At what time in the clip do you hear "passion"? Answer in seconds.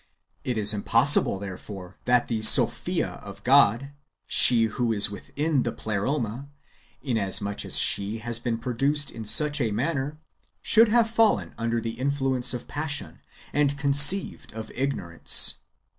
12.67-13.19